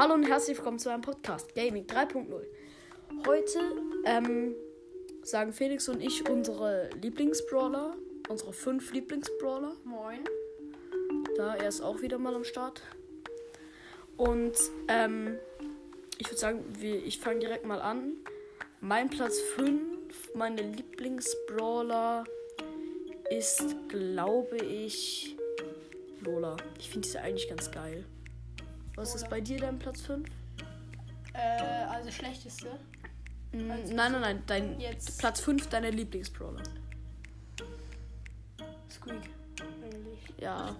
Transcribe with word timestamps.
Hallo 0.00 0.14
und 0.14 0.24
herzlich 0.24 0.56
willkommen 0.56 0.78
zu 0.78 0.88
einem 0.88 1.02
Podcast 1.02 1.54
Gaming 1.54 1.84
3.0. 1.84 2.26
Heute 3.26 3.58
ähm, 4.06 4.54
sagen 5.22 5.52
Felix 5.52 5.90
und 5.90 6.00
ich 6.00 6.26
unsere 6.26 6.88
Lieblingsbrawler, 7.02 7.96
unsere 8.30 8.54
fünf 8.54 8.94
Lieblingsbrawler. 8.94 9.76
Moin. 9.84 10.24
Da 11.36 11.54
er 11.54 11.68
ist 11.68 11.82
auch 11.82 12.00
wieder 12.00 12.16
mal 12.16 12.34
am 12.34 12.44
Start. 12.44 12.80
Und 14.16 14.54
ähm, 14.88 15.38
ich 16.16 16.28
würde 16.28 16.40
sagen, 16.40 16.64
wir, 16.78 17.04
ich 17.04 17.20
fange 17.20 17.40
direkt 17.40 17.66
mal 17.66 17.82
an. 17.82 18.14
Mein 18.80 19.10
Platz 19.10 19.38
5, 19.56 20.32
meine 20.34 20.62
Lieblingsbrawler 20.62 22.24
ist, 23.28 23.76
glaube 23.88 24.56
ich, 24.64 25.36
Lola. 26.20 26.56
Ich 26.78 26.88
finde 26.88 27.06
sie 27.06 27.18
eigentlich 27.18 27.50
ganz 27.50 27.70
geil. 27.70 28.06
Was 28.96 29.14
ist 29.14 29.28
bei 29.30 29.40
dir 29.40 29.58
dein 29.58 29.78
Platz 29.78 30.02
5? 30.02 30.28
Äh, 31.32 31.38
also 31.90 32.10
schlechteste. 32.10 32.66
Mm, 33.52 33.70
Also 33.70 33.94
nein, 33.94 34.12
nein, 34.12 34.20
nein. 34.20 34.42
Dein 34.46 34.80
Jetzt 34.80 35.18
Platz 35.18 35.40
5 35.40 35.68
deiner 35.68 35.90
Lieblingsbrawler. 35.90 36.62
Squeak. 38.90 39.30
Eigentlich. 39.60 40.18
Ja. 40.40 40.74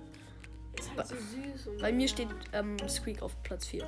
Ist 0.78 0.90
halt 0.96 1.06
so 1.08 1.14
süß. 1.16 1.66
Und 1.68 1.80
Bei 1.80 1.92
mir 1.92 2.08
steht 2.08 2.28
ähm, 2.52 2.76
Squeak 2.88 3.22
auf 3.22 3.40
Platz 3.42 3.66
4. 3.66 3.84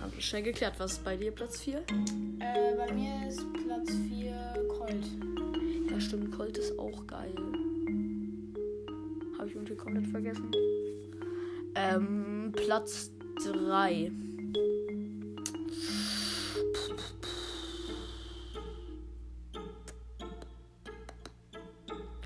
Haben 0.00 0.12
wir 0.14 0.22
schnell 0.22 0.42
geklärt. 0.42 0.74
Was 0.78 0.92
ist 0.92 1.04
bei 1.04 1.16
dir 1.16 1.32
Platz 1.32 1.60
4? 1.60 1.78
Äh, 1.78 2.76
bei 2.76 2.92
mir 2.92 3.28
ist 3.28 3.40
Platz 3.64 3.90
4 4.08 4.64
Colt. 4.68 5.06
Ja, 5.90 6.00
stimmt. 6.00 6.36
Colt 6.36 6.56
ist 6.58 6.78
auch 6.78 7.06
geil. 7.06 7.34
Habe 9.38 9.48
ich 9.48 9.54
irgendwie 9.54 9.74
komplett 9.76 10.06
vergessen. 10.06 10.50
Ähm, 11.82 12.52
Platz 12.52 13.10
3. 13.42 14.12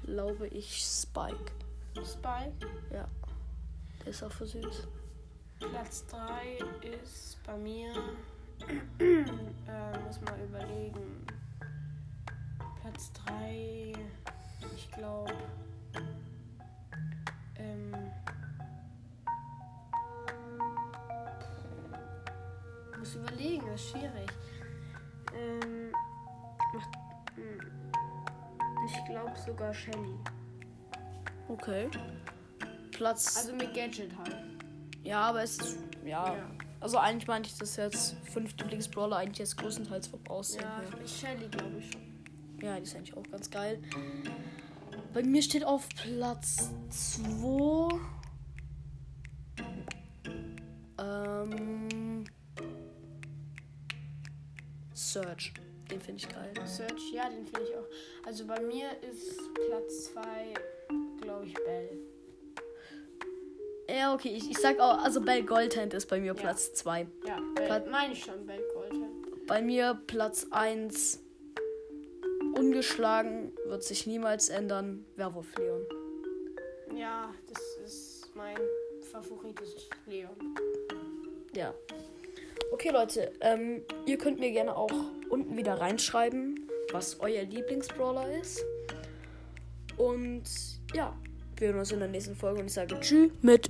Glaube 0.07 0.49
ich 0.49 0.77
Spike. 0.77 1.53
Spike. 1.95 2.53
Ja. 2.93 3.07
Der 4.01 4.09
ist 4.09 4.25
auch 4.25 4.33
für 4.33 4.47
süß. 4.47 4.89
Platz 5.61 6.05
3 6.09 6.59
ist 6.99 7.39
bei 7.47 7.57
mir. 7.57 7.93
äh, 8.99 9.99
muss 10.05 10.21
mal 10.23 10.41
überlegen. 10.43 11.27
Platz 12.83 13.13
3. 13.25 13.93
Ich 14.75 14.91
glaube. 14.91 15.33
Überlegen, 23.27 23.67
das 23.67 23.81
ist 23.81 23.91
schwierig. 23.91 24.31
Ähm. 25.35 25.93
hm. 27.35 27.61
Ich 28.87 29.05
glaube 29.07 29.33
sogar 29.45 29.73
Shelly. 29.73 30.15
Okay. 31.49 31.89
Platz. 32.93 33.37
Also 33.37 33.55
mit 33.55 33.75
Gadget 33.75 34.17
halt. 34.19 34.37
ja, 35.03 35.21
aber 35.23 35.43
es 35.43 35.59
ist. 35.59 35.79
Ja. 36.05 36.35
Ja. 36.35 36.51
Also 36.81 36.99
eigentlich 36.99 37.27
meinte 37.27 37.49
ich 37.49 37.57
das 37.57 37.77
jetzt 37.77 38.17
fünf 38.31 38.55
Lieblingsbrawler 38.59 39.17
eigentlich 39.17 39.39
jetzt 39.39 39.57
größtenteils 39.57 40.09
vom 40.09 40.21
Aussehen 40.29 40.63
Ja, 40.63 40.81
her. 40.81 41.07
Shelly 41.09 41.49
glaube 41.49 41.79
ich 41.79 41.91
schon. 41.91 42.03
Ja, 42.61 42.77
die 42.77 42.83
ist 42.83 42.95
eigentlich 42.95 43.17
auch 43.17 43.23
ganz 43.31 43.51
geil. 43.51 43.83
Bei 45.15 45.23
mir 45.23 45.43
steht 45.43 45.65
auf 45.65 45.89
Platz 45.91 46.71
2. 46.91 47.89
Search. 55.15 55.53
Den 55.91 56.01
finde 56.01 56.23
ich 56.23 56.29
geil. 56.29 56.53
Search, 56.67 57.13
ja, 57.13 57.29
den 57.29 57.47
finde 57.47 57.69
ich 57.71 57.77
auch. 57.77 57.87
Also 58.27 58.47
bei 58.47 58.59
mir 58.61 58.89
ist 59.09 59.39
Platz 59.69 60.13
2, 60.13 60.23
glaube 61.21 61.47
ich, 61.47 61.55
Bell. 61.55 61.91
Ja, 63.89 64.15
okay, 64.15 64.31
ich, 64.35 64.51
ich 64.51 64.59
sag 64.59 64.81
auch, 64.81 64.99
also 65.05 65.21
Bell 65.21 65.43
Goldhand 65.45 65.93
ist 65.95 66.07
bei 66.07 66.19
mir 66.19 66.29
Ja. 66.29 66.35
Platz 66.35 66.73
2. 66.75 67.07
Ja, 67.27 67.39
Plat- 67.55 67.89
meine 67.91 68.15
ich 68.15 68.25
schon, 68.25 68.47
Bell 68.47 68.63
Goldhand. 68.75 69.47
Bei 69.47 69.61
mir 69.63 70.01
Platz 70.07 70.47
1. 70.51 71.21
Ungeschlagen 72.57 73.53
wird 73.67 73.83
sich 73.85 74.07
niemals 74.07 74.49
ändern. 74.49 75.05
Werwolf 75.17 75.55
Leon. 75.59 75.83
Ja, 76.97 77.33
das 77.53 77.63
ist 77.85 78.31
mein 78.35 78.57
Favorit, 79.13 79.61
das 79.61 79.69
ist 79.75 79.91
Leon. 80.07 80.31
Ja. 81.55 81.75
Okay, 82.75 82.91
Leute, 82.91 83.31
ähm, 83.41 83.83
ihr 84.05 84.19
könnt 84.19 84.41
mir 84.41 84.51
gerne 84.51 84.77
auch 84.77 84.91
unten 85.31 85.57
wieder 85.57 85.75
reinschreiben, 85.75 86.69
was 86.91 87.21
euer 87.21 87.45
Lieblingsbrawler 87.45 88.27
ist. 88.41 88.65
Und 89.97 90.43
ja, 90.93 91.17
wir 91.57 91.69
hören 91.69 91.79
uns 91.79 91.93
in 91.93 92.01
der 92.01 92.09
nächsten 92.09 92.35
Folge 92.35 92.59
und 92.59 92.67
ich 92.67 92.73
sage 92.73 92.99
Tschüss 92.99 93.31
mit 93.43 93.69